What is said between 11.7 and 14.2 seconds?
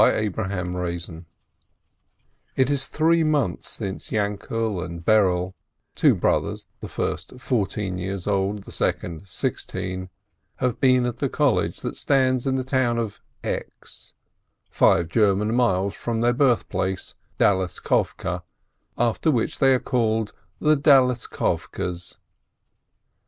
that stands in the town of X—,